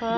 [0.00, 0.08] 嗨，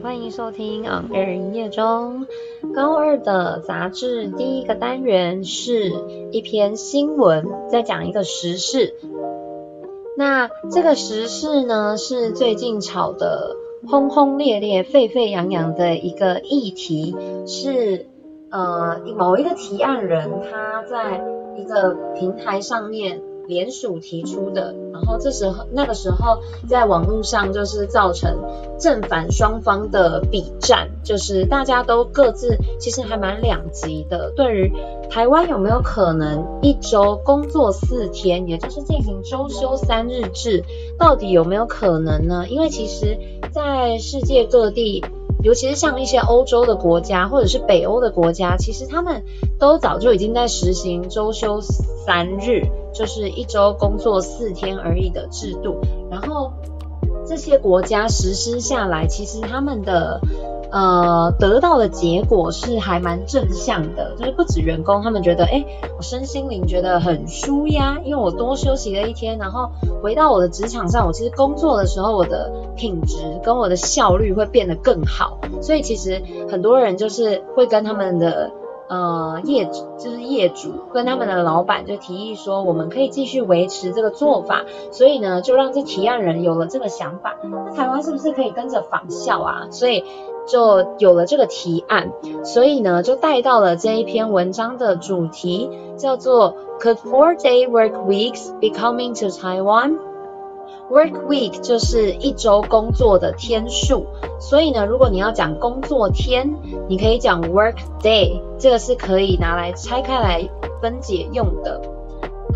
[0.00, 2.28] 欢迎收听 On Air 营业中。
[2.72, 5.90] 高二的杂志第一个单元是
[6.30, 8.94] 一篇新闻，在讲一个时事。
[10.16, 13.56] 那这个时事呢，是最近炒得
[13.88, 18.06] 轰轰烈烈、沸沸扬扬的一个议题，是
[18.52, 21.20] 呃某一个提案人他在
[21.56, 23.20] 一个平台上面。
[23.46, 26.38] 联署提出的，然后这时候那个时候
[26.68, 28.38] 在网络上就是造成
[28.78, 34.32] 正反双方的比战，就是大家都各自其实还蛮两极的。
[34.34, 34.72] 对于
[35.10, 40.64] 台湾有没有可能一周工作四天，也就是进行周休三日制，
[40.98, 42.46] 到底有没有可能呢？
[42.48, 43.18] 因为其实
[43.52, 45.04] 在世界各地。
[45.44, 49.22] 尤其是像一些欧洲的国家，或者是北欧的国家，其实他们
[49.58, 52.62] 都早就已经在实行周休三日，
[52.94, 55.76] 就是一周工作四天而已的制度。
[56.10, 56.50] 然后
[57.26, 60.20] 这些国家实施下来，其实他们的。
[60.72, 65.64] 呃，得到的结果是还蛮正向的，就是不止员工，他们觉得，哎，
[65.96, 69.70] 我身心灵觉得很舒压，因为我多休息了一天，然后
[70.02, 78.50] 回到我的职场上，我其实工作的时候，我的品质跟我的效率会变得更好，所以其实很多人就是会跟他们的。
[78.94, 87.34] 呃，业主就是业主跟他们的老板就提议说，我们可以继续维持这个做法，所以呢，就让这提案人有了这个想法。
[87.42, 89.66] 那台湾是不是可以跟着仿效啊？
[89.70, 90.04] 所以
[90.46, 92.12] 就有了这个提案，
[92.44, 99.98] 所以呢，就带到了这一篇文章的主题，叫做 Could four-day work weeks be coming to Taiwan?
[100.90, 104.06] Work week 就是一周工作的天数，
[104.38, 106.54] 所以呢，如果你要讲工作天，
[106.88, 110.48] 你可以讲 work day，这个是可以拿来拆开来
[110.82, 111.80] 分解用的。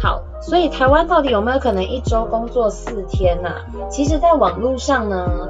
[0.00, 3.50] 好，所以台湾到底有没有可能一周工作四天呢？
[3.90, 5.48] 其实，在网络上呢，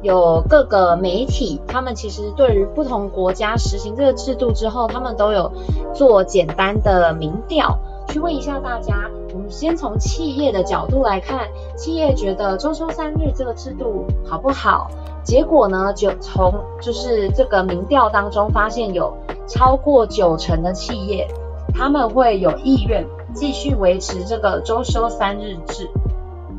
[0.00, 5.52] 有各个媒体，他们其实对于不同国家实行这个制度之后，他们都有
[5.92, 7.76] 做简单的民调，
[8.08, 9.10] 去问一下大家。
[9.50, 14.88] 先从企业的角度来看，企业觉得周休三日这个制度好不好？
[15.22, 19.12] 结果呢，就从就是这个民调当中发现，有
[19.46, 21.28] 超过九成的企业
[21.74, 25.90] 他们会有意愿继续维持这个周休三日制。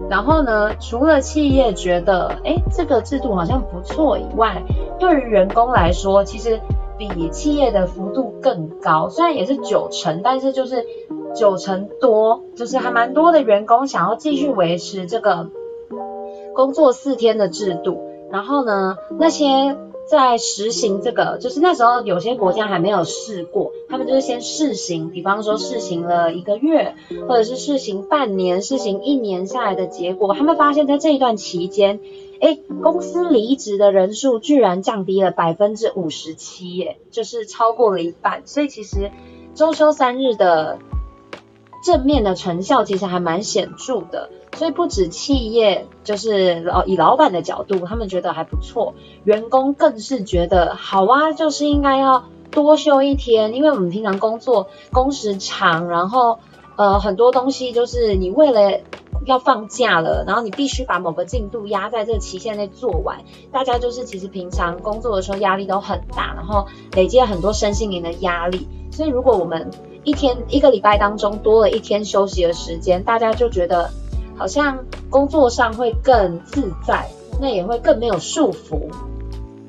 [0.10, 4.62] 然后呢，除了企业觉得诶这个制度好像不错以外，
[5.00, 6.60] 对于员工来说，其实
[6.98, 10.86] 比企业的幅度更高，虽然也是九成，但是就是。
[11.36, 15.50] 九成多，就是还蛮多的员工想要继续维持这个
[16.54, 18.10] 工作四天的制度。
[18.32, 19.78] 然后呢，那些
[20.10, 26.96] 在实行这个，就是那时候有些国家还没有试过，他们就是先试行，比方说试行了一个月，
[27.28, 32.00] 或者是试行半年、试行一年下来的结果，他们发现在这一段期间，
[32.40, 38.44] 哎，公司离职的人数居然降低了百分之五十七，耶，就是超过了一半。
[38.46, 39.12] 所以其实
[39.54, 40.80] 周休三日的。
[41.82, 48.94] 正面的成效其实还蛮显著的，所以不止企业，就是老以老板的角度，他们觉得还不错，
[49.24, 56.40] 员工更是觉得好啊，就是应该要多休一天，因为我们平常工作工时长，然后
[56.76, 58.80] 呃很多东西就是你为了
[59.26, 63.20] 要放假了，然后你必须把某个进度压在这个期限内做完，
[63.52, 69.70] 大家就是其实平常工作的时候压力都很大，然后累积了很多身心灵的压力，所以如果我们
[70.04, 73.92] 一天一个礼拜当中多了一天休息的时间，大家就觉得
[74.36, 77.08] 好像工作上会更自在，
[77.40, 78.90] 那也会更没有束缚。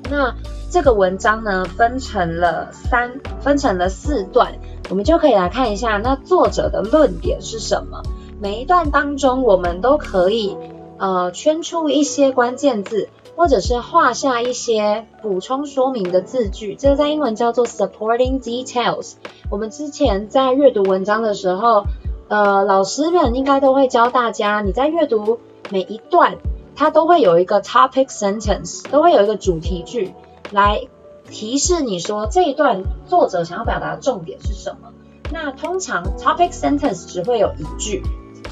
[0.09, 0.35] 那
[0.71, 4.53] 这个文章呢，分成了三，分成了四段，
[4.89, 8.01] 我们就可以来看一下，那作者的论点是什么。
[8.43, 10.57] 每一段当中，我们都可以
[10.97, 13.07] 呃圈出一些关键字。
[13.35, 19.13] 或者是画下一些补充说明的字句，这个在英文叫做 supporting details。
[19.49, 21.85] 我们之前在阅读文章的时候，
[22.27, 25.39] 呃，老师们应该都会教大家，你在阅读
[25.71, 26.37] 每一段，
[26.75, 30.13] 它都会有一个 topic sentence，都会有一个主题句
[30.51, 30.81] 来
[31.27, 34.93] 提示你说这一段作者想要表达的重点是什么。
[35.31, 38.03] 那通常 topic sentence 只会有一句，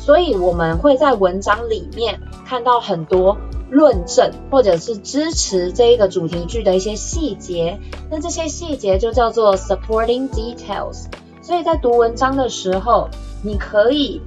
[0.04, 3.38] 所以我们会在文章里面看到很多。
[3.74, 11.06] 论证或者是支持这一个主题句的一些细节，那这些细节就叫做 supporting details。
[11.42, 13.08] 所以在读文章的时候，
[13.42, 14.22] 你可以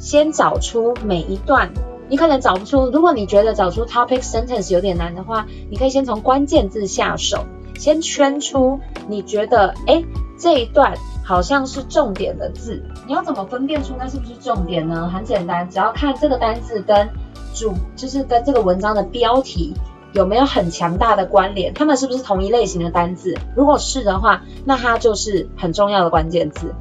[0.00, 1.70] 先找出每一段，
[2.08, 7.44] 你可能找不出，如果你觉得找出 topic sentence 有点难的话，你可以先从关键字下手，
[7.78, 10.04] 先圈出你觉得，诶，
[10.36, 12.82] 这一段好像是重点的字。
[13.06, 15.10] 你要怎么分辨出那是不是重点呢？
[15.12, 17.08] 很简单，只要看这个单字跟
[17.54, 19.74] 主就是跟这个文章的标题
[20.12, 21.72] 有没有很强大的关联？
[21.72, 23.36] 它们是不是同一类型的单字？
[23.56, 26.74] 如果是的话，那它就是很重要的关键字。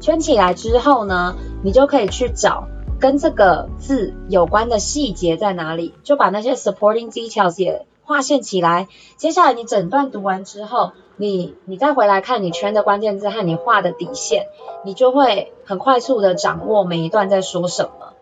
[0.00, 2.68] 圈起来之后呢，你就可以去找
[3.00, 8.86] 跟这个字有关的细节在哪里，就把那些 supporting details 也划线起来。
[9.16, 14.46] 接下来你整段读完之后，你你再回来看你圈的关键字和你画的底线，
[14.84, 18.12] 你就会很快速的掌握每一段在说什么。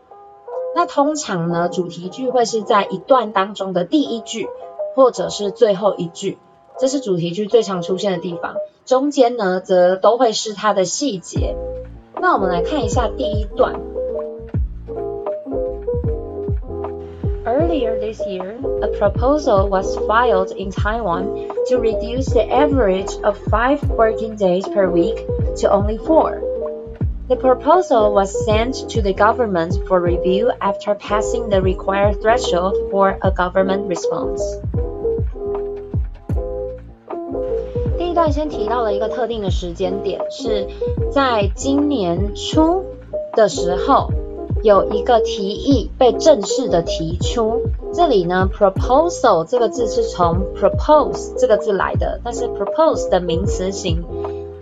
[0.77, 4.49] 那通常呢，主题句会是在一段当中的第一句，
[4.95, 6.39] 或者是最后一句，
[6.79, 8.55] 这是主题句最常出现的地方。
[8.85, 11.57] 中间呢，则都会是它的细节。
[12.21, 13.81] 那我们来看一下第一段。
[17.74, 24.36] Earlier this year, a proposal was filed in Taiwan to reduce the average of five working
[24.36, 25.18] days per week
[25.58, 26.44] to only four.
[27.28, 33.18] The proposal was sent to the government for review after passing the required threshold for
[33.24, 34.44] a government response.
[37.98, 40.68] 第一段先提到了一个特定的时间点，是
[41.12, 42.86] 在今年初
[43.34, 44.12] 的时候，
[44.65, 47.61] 有一个提议被正式的提出。
[47.93, 54.03] 这里呢，proposal 这个字是从 propose 这个字来的，但是 propose 的名词型。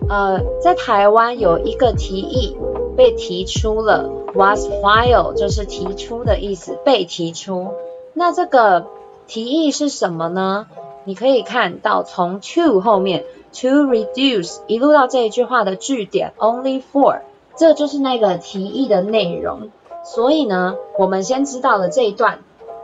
[0.09, 2.57] 呃，在台湾有一个提议
[2.97, 7.69] 被提出了，was filed 就是提出的意思，被提出。
[8.13, 8.87] 那这个
[9.29, 10.67] 提议是什么呢？
[11.05, 17.21] 你可以看到从 to 后面 to reduce 一路到这一句话的句点 only for，
[17.57, 19.71] 这就是那个提议的内容。
[20.05, 22.41] 所以呢，我们先知道了这一段，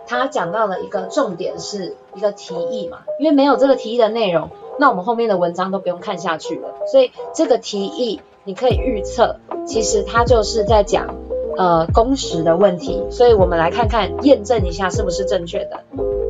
[0.06, 4.50] 它讲到了一个重点是一个提议嘛，因为没有这个提议的内容。
[4.78, 9.36] 那我们后面的文章都不用看下去了，所以这个提议你可以预测，
[9.66, 11.16] 其实它就是在讲
[11.56, 15.80] 呃工时的问题，所以我们来看看验证一下是不是正确的。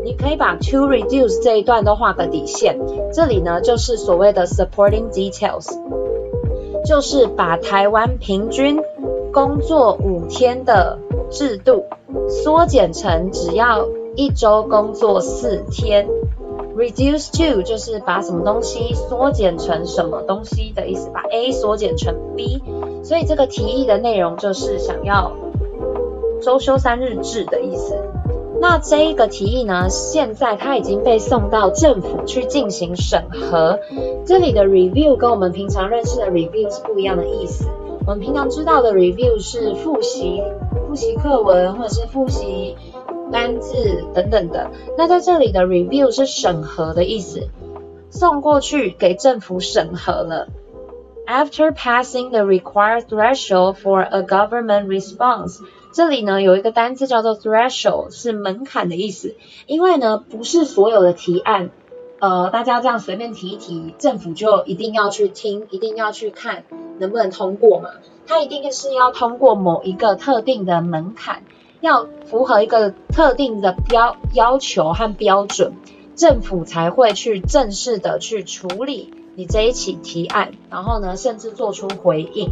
[0.02, 2.78] 你可以把 to reduce 这一段都画个底线，
[3.12, 5.68] 这里呢就是所谓的 supporting details，
[6.86, 8.80] 就是把台湾平均
[9.32, 10.98] 工作五天的
[11.30, 11.84] 制度
[12.28, 13.86] 缩减成只要
[14.16, 16.08] 一周工作四天。
[16.76, 22.62] Reduce to 就是把什么东西缩减成什么东西的意思，把 A 缩减成 B，
[23.02, 25.32] 所以这个提议的内容就是想要
[26.40, 27.96] 周休三日制的意思。
[28.60, 33.80] 那这一个提议呢，现在它已经被送到政府去进行审核。
[34.24, 37.64] 这里的 review 跟我们平常认识的 review 是不一样的意思。
[38.08, 40.42] 我们平常知道的 review 是复习、
[40.86, 42.74] 复习课文或者是复习。
[43.30, 47.50] 单字等等的，那在这里的 review 是审核的意思，
[48.08, 50.48] 送过去给政府审核了。
[51.26, 55.58] After passing the required threshold for a government response，
[55.92, 59.34] 这里呢有一个单字叫做 threshold，是门槛的意思。
[59.66, 61.68] 因为呢不是所有的提案，
[62.20, 66.64] 呃，大家这样随便提一提，政府就一定要去听，一定要去看
[66.98, 67.90] 能不能通过嘛？
[68.26, 71.42] 它一定是要通过某一个特定的门槛。
[71.80, 75.74] 要符合一个特定的标要求和标准，
[76.16, 82.50] 政府才会去正式的去处理你这一起提案，然后呢，甚至做出回应。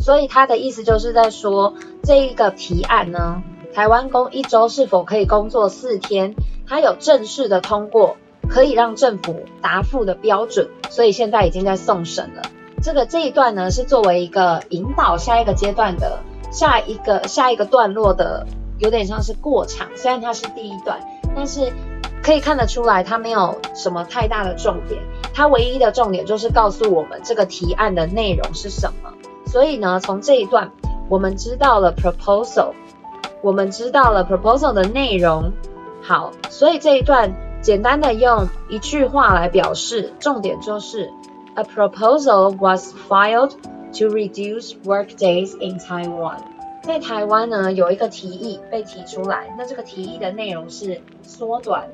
[0.00, 3.42] 所以他的意思就是在说，这一个提案呢，
[3.74, 6.34] 台湾工一周是否可以工作四天，
[6.72, 8.16] 它有正式的通过，
[8.48, 12.40] 可以让政府答复的标准，所以现在已经在送审了。
[12.82, 16.20] 这个这一段呢，是作为一个引导下一个阶段的。
[16.50, 18.46] 下一个下一个段落的
[18.78, 20.98] 有点像是过场，虽然它是第一段，
[21.36, 21.70] 但是
[22.22, 24.98] 可以看得出来它没有什么太大的重点，
[25.34, 29.12] 它唯一的重点就是告诉我们这个提案的内容是什么。
[29.44, 30.72] 所以呢，从这一段
[31.10, 32.72] 我们知道了 proposal，
[33.42, 35.52] 我们知道了 proposal 的内容。
[36.01, 41.11] 好，所以这一段简单的用一句话来表示，重点就是
[41.55, 46.39] a proposal was filed。To reduce work days in Taiwan，
[46.83, 51.87] 在台湾呢有一个提议被提出来，那这个提议的内容是缩短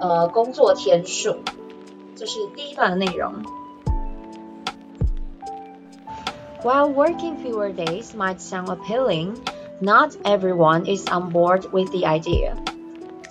[0.00, 1.36] 呃工作天数，
[2.16, 3.32] 这是第一段的内容。
[6.62, 9.36] While working fewer days might sound appealing,
[9.80, 12.56] not everyone is on board with the idea.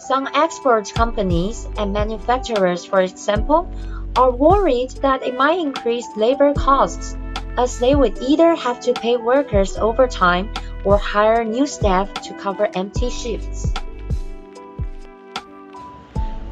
[0.04, 3.68] Some export companies and manufacturers, for example,
[4.16, 7.16] are worried that it might increase labor costs.
[7.58, 10.50] As they would either have to pay workers overtime
[10.86, 13.68] or hire new staff to cover empty shifts.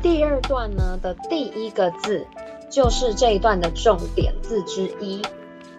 [0.01, 2.27] 第二段呢的第一个字
[2.69, 5.21] 就是这一段的重点字之一。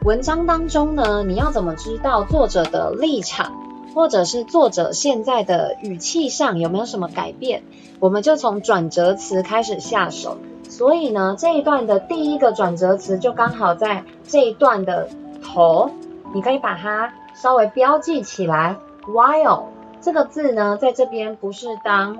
[0.02, 3.52] 文章当中呢，你要怎么知道作者的立场，
[3.93, 7.63] 或者是作者现在的语气上有没有什么改变，
[7.99, 10.37] 我们就从转折词开始下手。
[10.69, 15.07] 所以呢，这一段的第一个转折词就刚好在这一段的
[15.43, 15.91] 头，
[16.33, 18.77] 你可以把它稍微标记起来。
[19.05, 19.65] While
[20.01, 22.17] 这个字呢，在这边不是当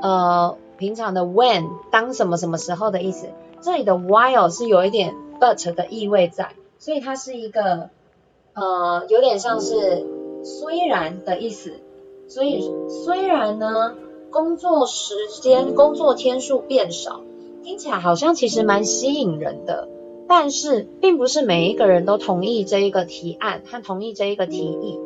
[0.00, 3.28] 呃平常的 when 当什么什么时候的意思，
[3.60, 7.90] 这里的 while 是有一点 but 的意味在，所以它是一个
[8.54, 10.06] 呃有点像是
[10.42, 11.72] 虽然的意思。
[12.28, 13.94] 所以虽然呢，
[14.30, 17.20] 工作时间、工作天数变少，
[17.62, 19.88] 听起来好像其实蛮吸引人的，
[20.28, 24.98] 但是并不是每一个人都同意这一个提案和同意这一个提议。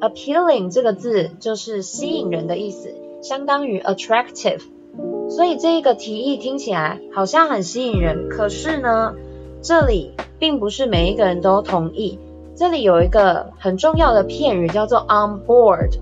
[0.00, 4.60] Appealing 这个字就是吸引人的意思，相当于 attractive，
[5.28, 9.16] 所以这一个提议听起来好像很吸引人，可是呢，
[9.62, 12.20] 这里并不是每一个人都同意。
[12.58, 16.00] 这里有一个很重要的片语叫做 on board，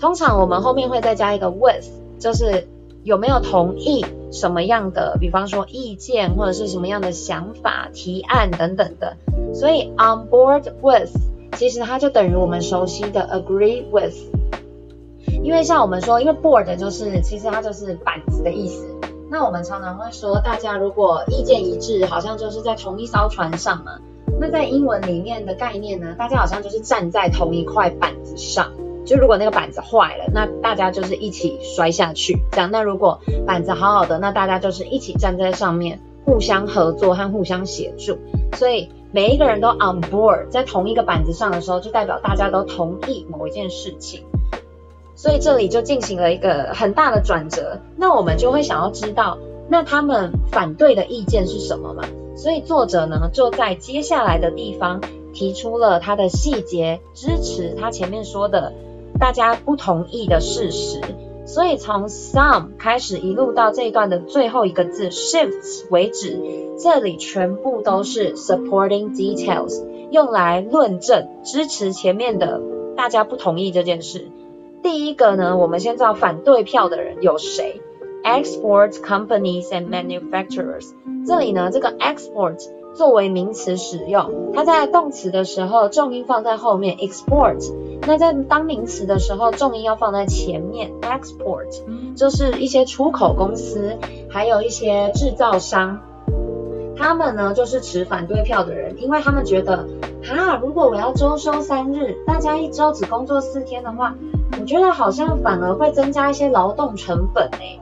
[0.00, 1.84] 通常我们后面会再加一个 with，
[2.18, 2.66] 就是
[3.02, 9.18] 有没有同意什么样的，比方说意见或者是什么样的想法、提案等等的，
[9.52, 11.10] 所以 on board with。
[11.58, 14.14] 其实它就等于我们熟悉的 agree with，
[15.42, 18.82] 因为像我们说，因为 board 就是其实它就是板子的意思。
[19.30, 23.98] 那我们常常会说，大家如果意见一致，好像就是在同一艘船上嘛。
[24.40, 28.72] 那在英文里面的概念呢，大家好像就是站在同一块板子上。
[29.04, 32.38] 就如果那个板子坏了，那大家就是一起摔下去。
[32.52, 38.18] 这样，那如果板子好好的，那大家就是一起站在上面，互相合作和互相协助。
[38.54, 38.88] 所以。
[39.14, 44.24] 每一个人都 on board，在同一个板子上的时候，就代表大家都同意某一件事情。
[45.14, 47.78] 所以这里就进行了一个很大的转折。
[47.98, 49.36] 那我们就会想要知道，
[49.68, 52.04] 那他们反对的意见是什么嘛？
[52.34, 55.00] 所以作者呢，就在接下来的地方
[55.32, 58.72] 提出了他的细节，支持他前面说的
[59.18, 61.00] 大家不同意的事实。
[61.44, 66.40] 所以从 some 开始一路到这一段的最后一个字 shifts 为止，
[66.78, 72.60] 这里全部都是 supporting details，用来论证支持前面的
[72.96, 74.28] 大家不同意这件事。
[74.84, 77.80] 第一个呢，我们先知道反对票的人有谁
[78.24, 80.90] ？export companies and manufacturers。
[81.26, 82.58] 这里呢，这个 export
[82.94, 87.72] 作为名词使用，它在动词的时候重音放在后面 export。
[88.06, 91.68] 那在当名词的时候，重音要放在前面，export
[92.16, 93.96] 就是一些出口公司，
[94.28, 96.00] 还有一些制造商，
[96.96, 99.86] 他们呢就是持反对票的人，因为他们觉得，
[100.24, 104.16] 哈，如果我要周休三日，大家一周只工作四天的话，
[104.60, 107.80] 我觉得好像反而会增加一些劳动成本诶。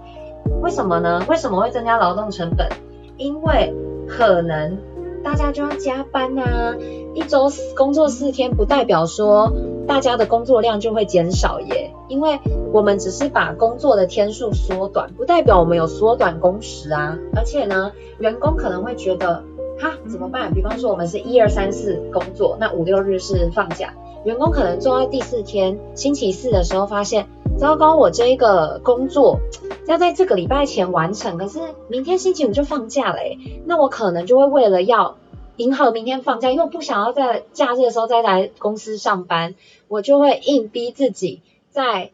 [0.60, 1.24] 为什么呢？
[1.28, 2.68] 为什么会增加劳动成本？
[3.16, 3.74] 因为
[4.08, 4.78] 可能
[5.22, 6.74] 大家就要加班啊，
[7.14, 9.52] 一周工作四天不代表说。
[9.88, 12.38] 大家的工作量就会减少耶，因为
[12.72, 17.18] 我们只是把工作的天数缩短，不代表我们有缩短工时啊。
[17.34, 17.90] 而且呢，
[18.20, 19.42] 员工可能会觉得，
[19.80, 20.54] 哈，怎么办？
[20.54, 23.92] 比方说我们是一二三四工作，那五六日是放假，
[24.24, 29.40] 员工可能做到第四天，星期四的时候发现，糟糕，我这一个工作
[29.86, 35.16] 要在这个礼拜前完成，可是明天星期五就放假了耶，那我可能就会为了要。
[35.56, 39.54] 迎合明天放假，因为我不想要在假日的时候再来公司上班，
[39.88, 42.12] 我就会硬逼自己在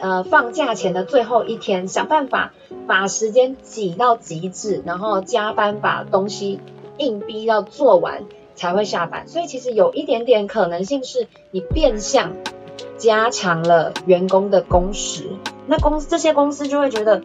[0.00, 2.52] 呃放假前的最后一天，想办法
[2.88, 6.58] 把时间挤到极致，然后加班把东西
[6.98, 8.24] 硬逼要做完
[8.54, 9.26] 才会下班。
[9.28, 12.32] 所以其实有一点点可能性是你变相
[12.96, 15.30] 加长了员工的工时，
[15.66, 17.22] 那公司这些公司就会觉得。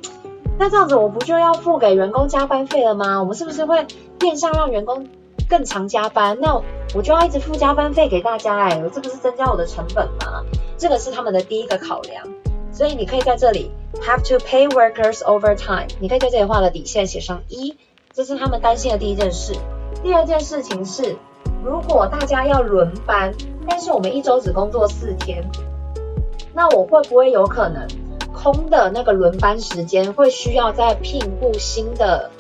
[0.62, 3.22] 那这样子我不就要付给员工加班费了吗？
[3.22, 5.08] 我们是不是会变相让员工
[5.50, 6.38] 更常加班？
[6.42, 6.62] 那
[6.94, 10.44] 我就要一直付加班费给大家哎，我这不是增加我的成本吗？
[10.78, 12.28] 这个是他们的第一个考量。
[12.74, 13.72] 所以你可以在这里
[14.02, 17.78] have to pay workers overtime，你可以在这里画个底线，写上一，
[18.12, 19.54] 这是他们担心的第一件事。
[20.02, 21.18] 第二件事情是，
[21.64, 23.34] 如果大家要轮班，
[23.68, 25.44] 但是我们一周只工作四天，
[26.54, 27.88] 那我会不会有可能？
[28.32, 32.32] 空的那个轮班时间会需要再聘雇新的，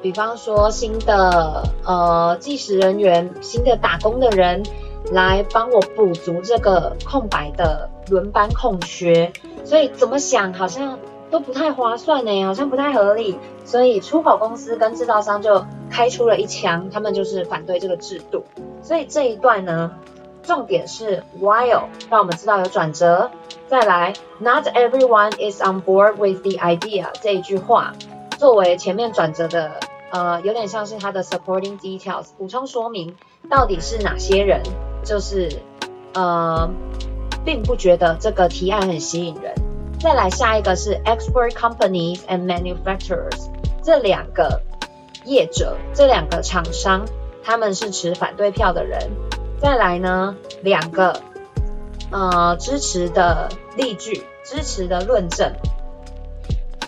[0.00, 4.62] 比方说新的呃计时人员、新的打工的人
[5.10, 9.32] 来帮我补足这个空白的轮班空缺，
[9.64, 11.00] 所以怎么想好像
[11.30, 18.44] 都不太划算呢，好像不太合理，所以出口公司跟制造商就开出了一枪，他们就是反对这个制度，
[18.82, 19.92] 所以这一段呢。
[20.42, 23.30] 重点是 while，让我们知道有转折。
[23.68, 27.92] 再来，Not everyone is on board with the idea 这一句话，
[28.38, 29.72] 作为前面转折的，
[30.10, 33.14] 呃，有点像是它的 supporting details，补充说明
[33.50, 34.62] 到底是哪些人，
[35.04, 35.60] 就是
[36.14, 36.68] 呃
[37.44, 39.54] 并不觉得这个提案很吸引人。
[40.00, 43.50] 再来下一个是 export companies and manufacturers，
[43.82, 44.62] 这两个
[45.26, 47.04] 业者，这两个厂商，
[47.44, 49.10] 他们是持反对票的人。
[49.60, 51.20] 再来呢，两个
[52.10, 55.52] 呃支持的例句，支持的论证。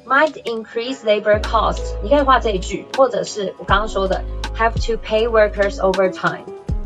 [0.07, 4.25] Might increase labor costs，你可以画这一句，或者是我刚刚说的
[4.57, 6.45] ，have to pay workers overtime。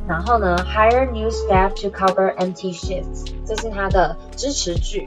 [0.09, 5.07] 然后呢，hire new staff to cover empty shifts，这是它的支持句。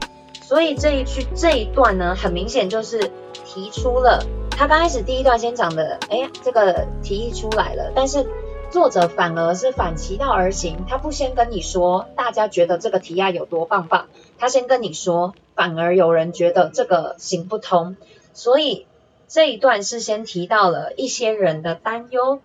[0.50, 3.12] 所以这一句这一段呢，很明显就是
[3.46, 8.26] 提出了他刚开始第一段先讲的，哎，这个提议出来了，但是
[8.72, 14.08] 作者反而是反其道而行，他不先跟你说大家觉得这个提案有多棒棒，
[14.40, 15.34] 他先跟你说。
[15.54, 17.96] 反而有人觉得这个行不通，
[18.32, 18.86] 所以
[19.28, 22.40] 这一段是先提到了一些人的担忧，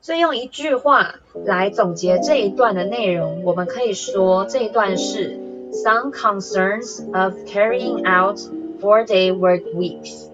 [0.00, 5.40] 所以用一句话来总结这一段的内容，我们可以说这一段是
[5.83, 8.39] some concerns of carrying out
[8.79, 10.29] four-day work weeks，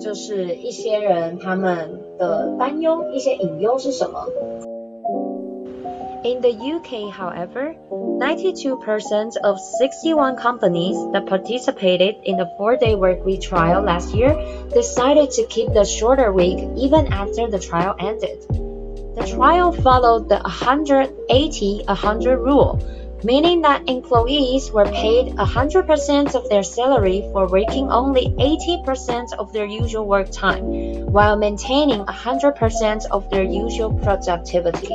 [0.00, 4.26] 就是一些人他们的担忧，一些隐忧是什么？
[6.24, 14.14] In the UK, however, 92% of 61 companies that participated in the four-day workweek trial last
[14.14, 14.34] year
[14.72, 18.38] decided to keep the shorter week even after the trial ended.
[19.16, 22.78] The trial followed the 180-100 rule,
[23.22, 29.64] meaning that employees were paid 100% of their salary for working only 80% of their
[29.64, 30.64] usual work time,
[31.10, 34.92] while maintaining 100% of their usual productivity.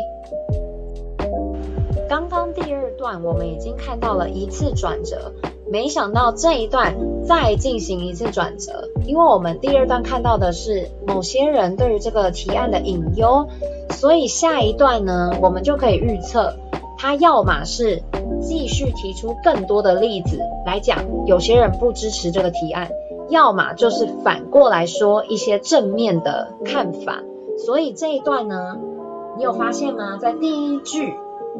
[2.07, 5.31] 刚刚第二段我们已经看到了一次转折，
[5.71, 13.47] 没想到这一段再进行一次转折，因为我们第二段看到的是某些人对于这个提案的隐忧，
[13.91, 16.55] 所以下一段呢，我们就可以预测，
[17.04, 18.02] 他要么是
[18.40, 22.88] 继续提出更多的例子来讲，有些人不支持这个提案，
[23.28, 27.22] 要么就是反过来说一些正面的看法，
[27.58, 28.78] 所以这一段呢，
[29.36, 30.16] 你有发现吗？
[30.18, 31.14] 在第一句。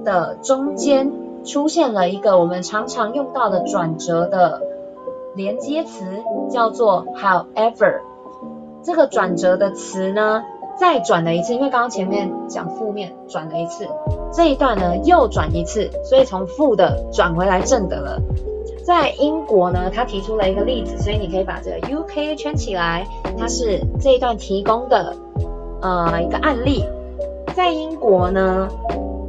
[0.05, 1.13] 的中间
[1.45, 4.61] 出现了一个我们常常用到的转折的
[5.37, 6.05] 连接词，
[6.51, 8.01] 叫做 however。
[8.83, 10.43] 这个转折的词呢，
[10.77, 13.89] 再转了一次，因为刚刚前面讲负面转了一次，
[14.33, 18.21] 这一段呢又转一次，所以从负的转回来正的了。
[18.85, 23.07] 在英国呢，他提出了一个例子，所以你可以把这个 UK 圈起来，
[23.39, 25.17] 它是这一段提供的
[25.81, 26.85] 呃一个案例。
[27.55, 28.69] 在英国呢。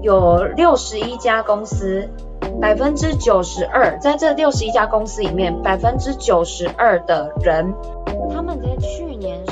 [0.02, 2.08] 有六十一家公司，
[2.62, 7.74] 百分之九十二，在这六十一家公司里面，百分之九十二的人，
[8.32, 9.44] 他们在去年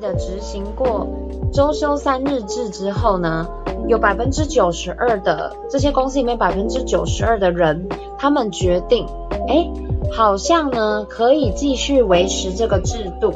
[0.00, 1.06] 的执行过
[1.52, 3.46] 周休三日制之后呢，
[3.86, 9.06] 有百分之九十二的这些公司里面，百分之九十二的人，他们决定，
[9.48, 9.68] 哎，
[10.12, 13.34] 好像呢可以继续维持这个制度。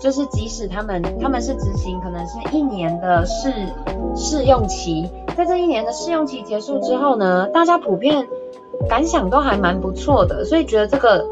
[0.00, 3.52] 就是即使他们他们是执行可能是一年的试
[4.14, 8.28] 试用期，在这一年的试用期结束之后呢，大家普遍
[8.88, 11.26] 感想都还蛮不错的，所以觉得这个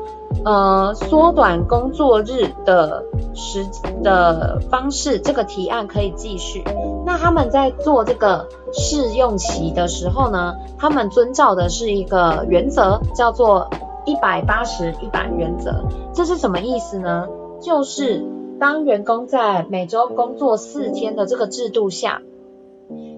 [0.47, 3.05] 呃缩短工作日的
[3.35, 3.67] 时
[4.05, 6.63] 的方式，这个提案可以继续。
[7.05, 13.69] 那他们在做这个试用期的时候呢，他们遵照的是一个原则，叫做
[14.05, 15.85] 一百八十一百原则。
[16.15, 17.27] 这是什么意思呢？
[17.61, 18.25] 就是。
[18.59, 22.23] 当员工在每周工作四天的这个制度下，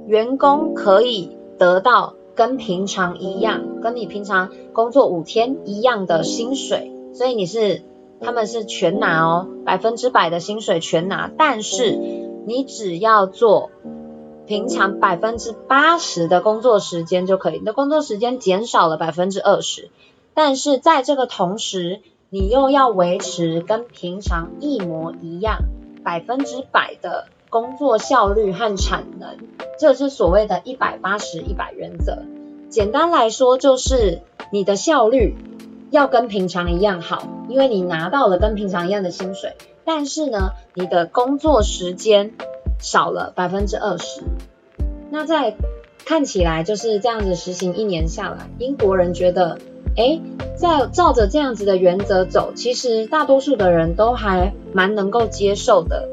[0.08, 7.82] 员工可以得到跟平常一样，跟你平常工作五天一样的薪水，所以你是
[8.20, 11.92] 他们是全拿哦，百分之百的薪水全拿，但是
[12.46, 13.70] 你只要做
[14.46, 19.90] 平常百分之八十的工作时间就可以，你的工作时间减少了百分之二十，
[20.34, 22.00] 但是在这个同时。
[22.30, 25.60] 你又要维持跟平常一模一样，
[26.04, 29.38] 百分之百的工作效率和产能，
[29.80, 32.24] 这是所谓的一百八十一百原则。
[32.68, 34.20] 简单来说，就是
[34.52, 35.36] 你的效率
[35.90, 42.32] 要跟平常一样好，因为你拿到了跟平常一样的薪水，但是呢，你的工作时间
[42.78, 44.22] 少了百分之二十。
[45.10, 45.56] 那在
[46.04, 49.58] 看起来就是这样子实行一年下来，英国人觉得。
[49.96, 50.20] 诶，
[50.54, 56.08] 在照着这样子的原则走，其实大多数的人都还蛮能够接受的。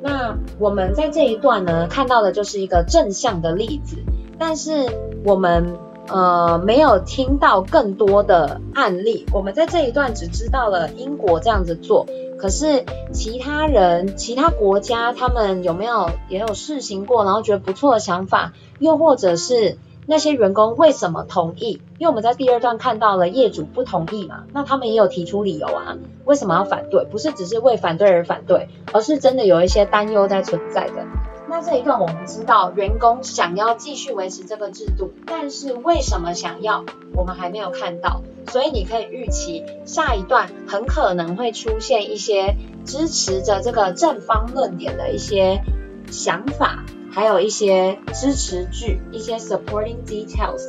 [0.00, 3.96] 那我们在这一段呢，看到的就是一个正向的例子，
[4.38, 4.86] 但是
[5.24, 5.76] 我们
[6.08, 9.26] 呃没有听到更多的案例。
[9.32, 12.06] 我们在这一段只知道了英国这样子做，
[12.38, 19.78] 可是其他人、其他国家他们有没有也有试行过，然后觉得不错的想法，又或者是？
[20.08, 21.82] 那些员工为什么同意？
[21.98, 27.04] 因为我们在第二段看到了业主不同意嘛，那他们也有提出理由啊，为什么要反对？
[27.06, 31.04] 不是只是为反对而反对，而是真的有一些担忧在存在的。
[31.48, 38.22] 那这一段我们知道，员工想要继续维持这个制度，但是为什么想要，我们还没有看到。
[38.48, 45.62] 所以你可以预期下一段很可能会出现一些支持着这个正方论点的一些
[46.10, 46.84] 想法。
[47.12, 50.60] 还有一些支持句，一些 supporting details。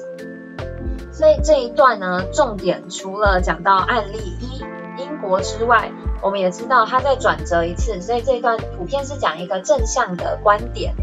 [1.12, 4.62] 所以这一段呢，重点除了讲到案例一
[5.02, 10.94] 英国之外，我们也知道它再转折一次，所以这一段普遍是讲一个正向的观点。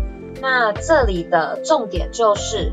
[0.41, 2.73] 那这里的重点就是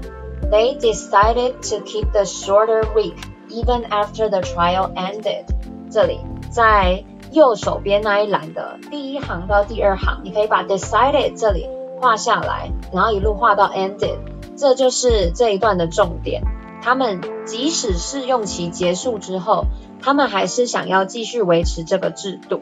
[0.51, 3.15] ，they decided to keep the shorter week
[3.49, 5.45] even after the trial ended。
[5.89, 11.67] 这里在右手边那一栏的第一行到第二行，你可以把 decided 这里。
[12.01, 14.17] 画下来，然后一路画到 ended，
[14.57, 16.41] 这就是这一段的重点。
[16.81, 19.65] 他们即使试用期结束之后，
[20.01, 22.61] 他们还是想要继续维持这个制度。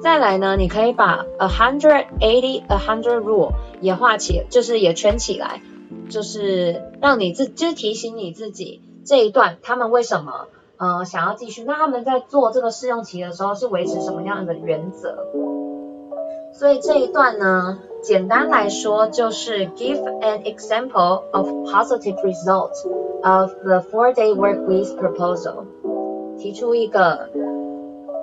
[0.00, 5.60] 再来呢，你可以把 a hundred eighty a hundred rule 也画起，就是也圈起来，
[6.08, 11.64] 就是让你自就是提醒你自己这一段他们为什么呃想要继续。
[11.64, 15.26] 那他们在做这个试用期的时候是维持什么样的原则？
[16.57, 22.85] 所以这一段呢，简单来说就是 give an example of positive results
[23.23, 25.65] of the four-day work week proposal，
[26.37, 27.29] 提出一个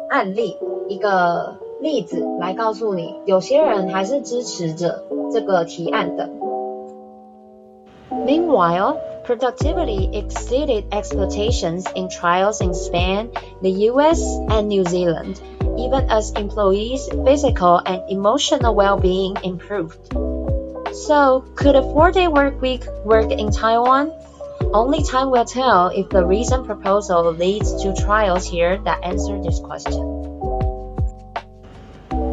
[0.09, 0.57] 案例，
[0.89, 6.29] 一个例子来告诉你，有些人还是支持着这个提案的。
[8.11, 13.29] Meanwhile, productivity exceeded expectations in trials in Spain,
[13.63, 15.37] the US, and New Zealand.
[15.79, 19.99] Even as employees' physical and emotional well-being improved.
[20.93, 24.13] So, could a four-day work week work in Taiwan?
[24.73, 29.61] Only time will tell if the recent proposal leads to trials here that answer this
[29.61, 30.05] question.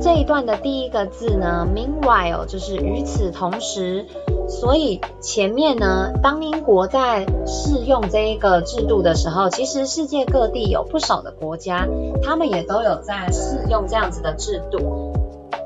[0.01, 4.05] 这一段的第一个字呢，meanwhile 就是与此同时。
[4.48, 11.88] 所以前面呢，当英国在试用这一个制度的时候，其实世界各地有不少的国家，
[12.22, 15.12] 他们也都有在试用这样子的制度。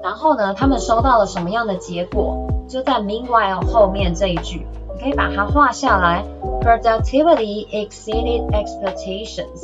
[0.02, 2.46] 然后呢，他们收到了什么样的结果？
[2.68, 6.24] 就在 meanwhile 后面这一句，你可以把它画下来。
[6.62, 9.62] Productivity exceeded expectations。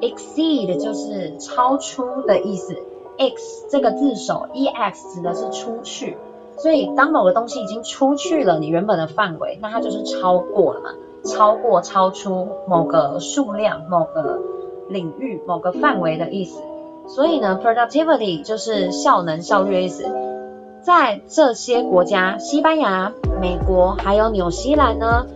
[0.00, 2.76] exceed 就是超出的意思。
[3.18, 6.16] X 这个字首，ex 指的是出去。
[6.58, 10.90] 所以，当某个东西已经出去了你原本的范围，那它就是超过了嘛，
[11.24, 14.40] 超过、超出某个数量、某个
[14.88, 16.60] 领域、某个范围的意思。
[17.06, 20.04] 所以呢，productivity 就是效能、效率的意思。
[20.82, 25.26] 在这些国家，西班牙、美国还有纽西兰呢，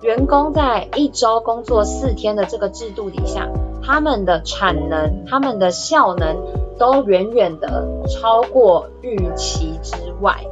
[0.00, 3.48] 员工在一周工作四天的这个制度底下，
[3.82, 6.36] 他们的产能、他们的效能
[6.78, 10.44] 都远远的超过预期之外，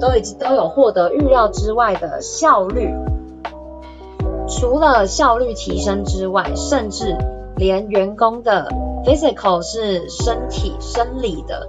[0.00, 2.90] 都已经都有获得预料之外的效率。
[4.46, 7.16] 除了效率提升之外，甚至
[7.56, 8.68] 连员工的
[9.04, 11.66] physical 是身体生理的，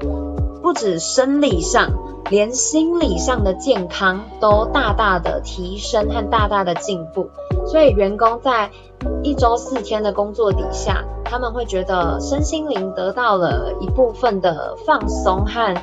[0.65, 1.91] 不止生理上，
[2.31, 7.29] 连心理上的健康都大大的提升和大大的进步。
[7.67, 8.71] 所以员工在
[9.21, 15.75] 一周四天的工作底下，他们会觉得身心灵得到了一部分的放松和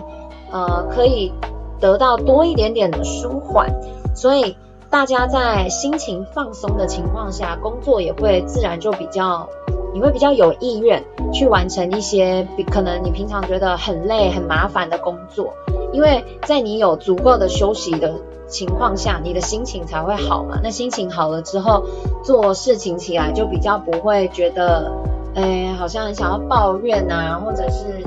[0.51, 1.33] 呃可以。
[1.79, 3.68] 得到多一点点的舒缓，
[4.14, 4.57] 所以
[4.88, 9.49] 大家在心情放松的情况下，工作也会自然就比较，
[9.92, 15.55] 你会比较有意愿去完成一些比可能你平常觉得很累、很麻烦的工作，
[15.92, 18.14] 因为在你有足够的休息的
[18.48, 20.61] 情况下，你的心情才会好嘛。
[20.62, 21.85] 那心情好了之后，
[22.24, 24.92] 做事情起来就比较不会觉得，
[25.35, 28.05] 哎，好像很想要抱怨啊，或者是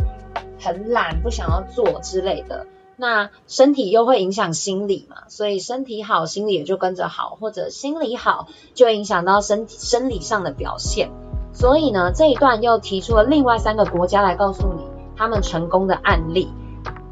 [0.59, 2.67] 很懒，不想要做之类的。
[2.97, 11.09] 那身体又会影响心理嘛，所以身体好，心理也就跟着好，或者心理好，就影响到身体生理上的表现。
[11.55, 14.85] 所以呢，这一段又提出了另外三个国家来告诉你
[15.17, 16.53] 他们成功的案例。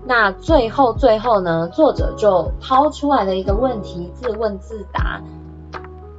[0.06, 5.21] 那最后最后呢，作者就抛出来的一个问题，自问自答。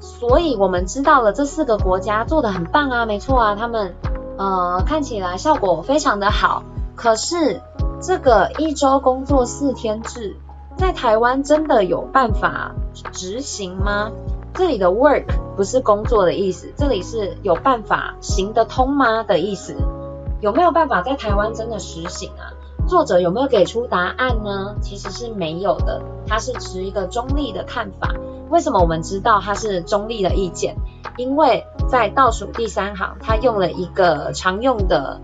[0.01, 3.95] 所以我们知道了这四个国家做的很棒啊，没错啊，他们
[4.37, 6.65] 呃看起来效果非常的好，
[6.97, 7.61] 可是。
[8.01, 10.37] 这个一周工作四天制，
[10.77, 12.73] 在台湾真的有办法
[13.13, 14.11] 执行吗？
[14.55, 15.25] 这里的 work
[15.57, 19.75] 不是工作的意思，这里是有办法行得通吗的意思？
[20.41, 22.55] 有没有办法在台湾真的实行啊？
[22.87, 24.77] 作者有没有给出答案呢？
[24.81, 28.15] 其实是没有的，他是持一个中立的看法。
[28.49, 30.77] 为什么我们知道它是中立的意见？
[31.17, 35.21] 因为在倒数第三行，它用了一个常用的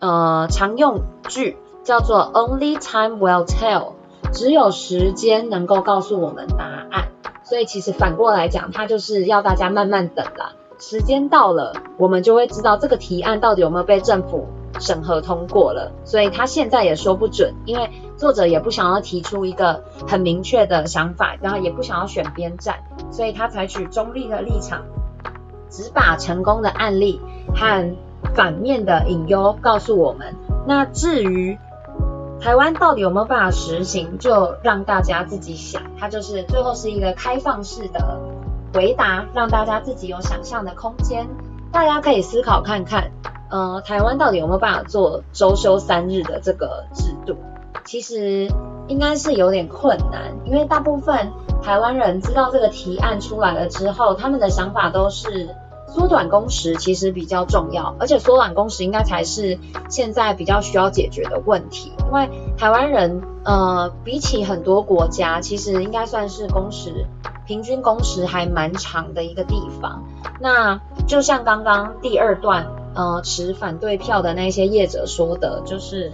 [0.00, 3.92] 呃常用句，叫做 “Only time will tell”，
[4.32, 7.08] 只有时间能够告诉我们答案。
[7.44, 10.52] 所以其实反过来讲，它就是要大家慢慢等啦。
[10.78, 14.48] 时间到了，我们就会知道这个提案到底有没有被政府
[14.80, 15.92] 审核通过了。
[16.04, 22.80] 所以他现在也说不准，因为作者也不想要提出一个很明确的想法，然后也不想要选边站，
[23.12, 24.82] 所以他采取中立的立场，
[25.70, 27.20] 只把成功的案例
[27.54, 27.94] 和
[28.34, 30.34] 反面的隐忧告诉我们。
[30.66, 31.56] 那至于
[32.44, 35.80] 台湾到底有没有办法实行，就让大家自己想。
[35.98, 38.20] 它就是最后是一个开放式的。
[38.74, 41.26] 回答让大家自己有想象的空间，
[41.72, 43.10] 大家可以思考看看，
[43.48, 47.38] 呃，台湾到底有没有办法做周休三日的这个制度？
[47.86, 48.46] 其实
[48.88, 55.48] 应该是有点困难，因为大部分台湾人知道这个提案出来了之后，他们的想法都是
[55.94, 62.28] 缩短工时其实比较重要，而且缩短工时应该才是现在比较需要解决的问题，因为
[62.58, 67.06] 台湾人呃比起很多国家，其实应该算是工时。
[67.46, 70.02] 平均工时还蛮长的一个地方，
[70.40, 76.10] 那就像刚刚第二段，呃，持反对票的那些业者说的，就是，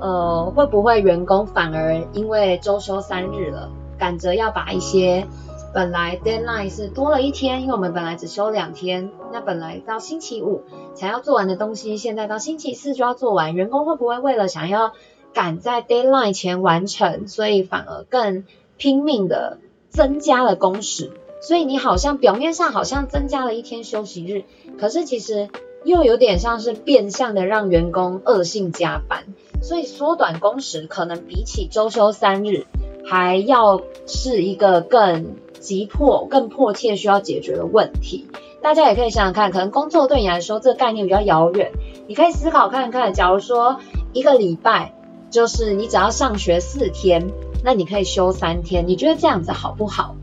[0.00, 5.28] 呃，会不会员工反而因为周休三日了，赶着要把一些
[5.76, 10.62] 本来 deadline 是多了一天，因为我们本来只休两天，那本来到星期五
[10.94, 14.94] 才要做完的东西，现在到星期四就要做完，员工会不会为了想要
[15.34, 18.46] 赶在 deadline 前完成，所以反而更
[18.78, 19.58] 拼命的？
[19.90, 21.10] 增加了工时，
[21.42, 24.44] 所以你好像表面上好像增加了一天休息日，
[24.78, 25.50] 可是其实
[25.84, 29.24] 又有点像是变相的让员工恶性加班，
[29.60, 32.64] 所以缩短工时可能比起周休三日
[33.04, 38.26] 还要是一个更急迫、更迫切需要解决的问题。
[38.62, 41.72] 大家也可以想想看，可能工作对你来说这个概念比较遥远，
[42.06, 43.78] 你可以思考看看，假如说
[44.12, 44.94] 一个礼拜
[45.30, 47.28] 就是你只要上学四天。
[47.64, 50.14] 那你可以休三天，你觉得这样子好不好？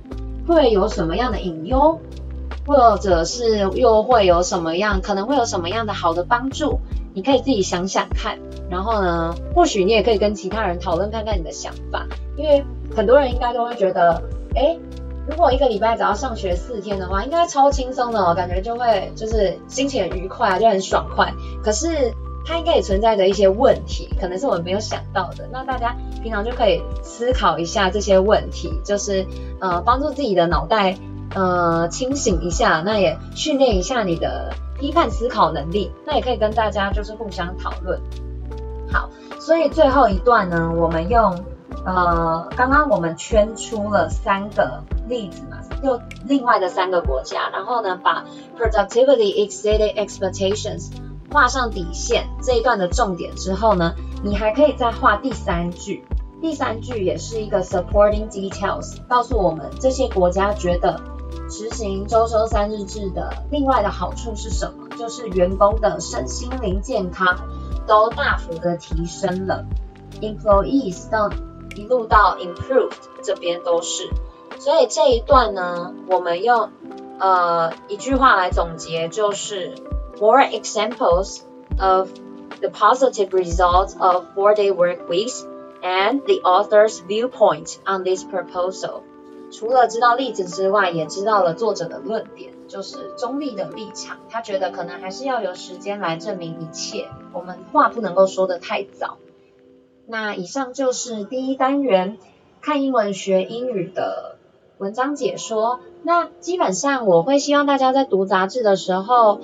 [0.48, 2.00] 会有什么样的隐忧，
[2.66, 6.80] 或者是又会有什么样，可能会有什么样的好的帮助？
[7.14, 8.38] 你可以自己想想看。
[8.70, 12.64] 然后呢，或许你也可以跟其他人讨论看看你的想法，因为
[12.96, 14.24] 很多人应该都会觉得，
[14.56, 14.80] 诶，
[15.28, 21.34] 如果一个礼拜只要上学四天的话，应该超轻松的哦，感觉就会就是心情很愉快，就很爽快。
[21.64, 22.14] 可是。
[22.46, 25.48] 它应该也存在着一些问题，可能是我们没有想到的。
[25.50, 29.26] 那大家平常就可以思考一下这些问题，就是
[29.62, 30.98] 呃帮助自己的脑袋
[31.34, 35.90] 呃清醒一下，那也训练一下你的批判思考能力。
[36.06, 37.98] 那也可以跟大家就是互相讨论。
[38.92, 39.10] 好，
[39.40, 41.46] 所以最后一段呢，我们用
[41.86, 48.26] 呃刚刚我们圈出了三个例子嘛，就另外的三个国家，然后呢把
[48.58, 50.92] productivity exceeded expectations。
[51.32, 56.06] 画上底线这一段的重点之后呢，你还可以再画第三句。
[56.42, 61.02] 第三句也是一个 supporting details，告诉我们这些国家觉得
[61.50, 64.90] 实行周休三日制的另外的好处是什么？
[64.98, 67.36] 就是员工的身心灵健康
[67.88, 69.66] 都大幅的提升了
[70.22, 71.30] ，employees 到
[71.76, 72.92] 一路到 improved
[73.24, 74.10] 这边都是。
[74.64, 76.70] 所以这一段呢，我们用
[77.20, 79.76] 呃一句话来总结，就是。
[80.22, 81.42] More examples
[81.82, 82.08] of
[82.62, 85.44] the positive results of four-day work weeks
[85.82, 89.02] and the author's viewpoint on this proposal。
[89.52, 94.20] 除了知道例子之外，也知道了作者的论点，就是中立的立场。
[94.30, 99.18] 他觉得可能还是要有时间来证明一切，我们话不能够说得太早。
[100.06, 102.18] 那以上就是第一单元
[102.62, 104.33] 看英文学英语的
[104.84, 105.80] 文章解说。
[106.04, 109.40] 那基本上我会希望大家在读杂志的时候。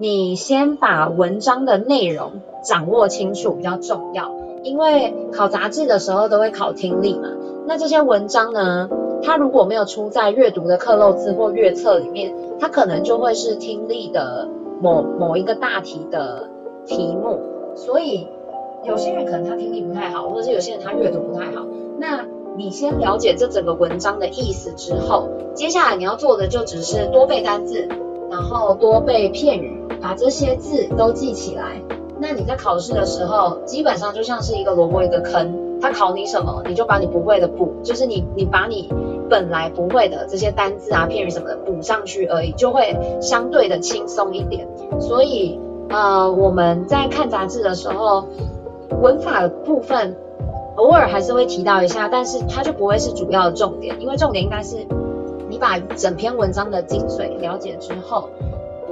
[0.00, 4.30] 你先把文章的内容掌握清楚比较重要，
[4.62, 7.30] 因为考杂志的时候都会考听力嘛。
[7.66, 8.88] 那这些文章呢，
[9.24, 14.48] 它如果没有出在阅读的课漏字或阅册里面，它可能就会是听力的
[14.80, 16.48] 某某一个大题的
[16.86, 17.40] 题目。
[17.74, 18.28] 所以
[18.84, 21.66] 有些人可能他听力不太好，或者是有些人他阅读不太好。
[21.98, 22.24] 那
[22.58, 27.88] 你先了解这整个文章的意思之后，接下来你要做的就只是多背单字，
[28.28, 29.78] 然后多背片语。
[30.00, 31.82] 把这些字都记起来，
[32.20, 38.92] 那你在考试的时候，基本上就像是一个萝卜一个坑，他考你什么，你就把你不会的补，就是你你把你
[39.28, 44.68] 本来不会的这些单字啊、片语什么的补上去而已，就会相对的轻松一点。
[45.00, 48.26] 所以，呃，我们在看杂志的时候，
[49.00, 50.16] 文法的部分
[50.78, 54.86] 偶尔还是会提到一下，但是它就不会是主要的重点，因为重点应该是
[55.50, 58.30] 你把整篇文章的精髓了解之后，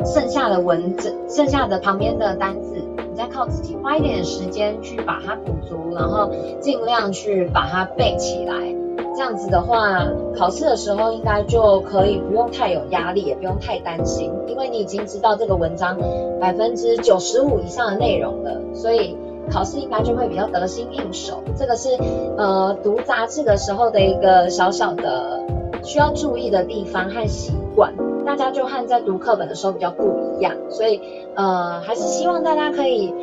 [0.05, 6.29] 剩下的文字，剩下的旁边的单字，你再靠自己花一点点时间去把它补足，然后
[6.61, 8.75] 尽量去把它背起来。
[9.15, 10.05] 这样子的话，
[10.37, 15.97] 考试的时候应该就可以不用太有压力，也不用太担心，因为你已经知道这个文章
[16.41, 19.17] 百分之九十五以上的内容了，所以
[19.51, 21.43] 考试应该就会比较得心应手。
[21.57, 21.91] 这个是
[22.37, 25.41] 呃读杂志的时候的一个小小的
[25.83, 27.93] 需要注意的地方和习惯，
[28.25, 30.05] 大家就和在读课本的时候比较不
[30.39, 31.01] 一样，所以
[31.35, 33.15] 呃还是希望大家可以。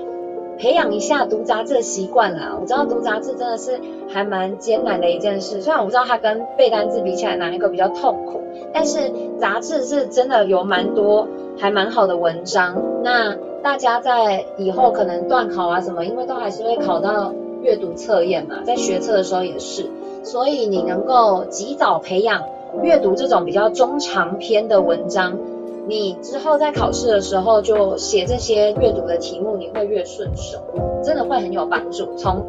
[0.55, 2.55] 培养一下读杂志的习惯啦。
[2.61, 8.39] 我知道读杂志真的是还蛮艰难的一件事，虽然我不知道它跟背单词比起来哪一个比较痛苦，
[8.71, 12.79] 但是杂志是真的有蛮多还蛮好的文章。
[13.03, 19.89] 那大家在以后可能段考啊什么，因为都还是会考到阅读测验嘛，在学测的时候也是，
[20.23, 22.43] 所以你能够及早培养
[22.83, 25.37] 阅读这种比较中长篇的文章。
[25.85, 30.57] 你之后在考试的时候就写这些阅读的题目，你会越顺手，
[31.03, 32.15] 真的会很有帮助。
[32.17, 32.45] 从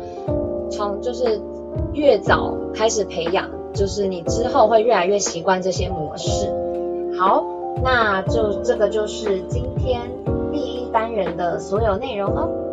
[0.71, 1.41] 从就是
[1.93, 6.49] 越早开始培养，就是你之后会越来越习惯这些模式。
[7.19, 7.45] 好，
[7.83, 10.01] 那就这个就是今天
[10.95, 12.64] 单人的所有内容哦。